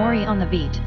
[0.00, 0.80] Mori on the beat.